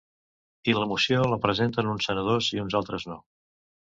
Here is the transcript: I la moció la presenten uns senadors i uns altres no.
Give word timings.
I 0.71 0.73
la 0.77 0.85
moció 0.91 1.19
la 1.33 1.37
presenten 1.43 1.91
uns 1.91 2.09
senadors 2.09 2.49
i 2.57 2.61
uns 2.65 2.79
altres 2.81 3.05
no. 3.13 3.21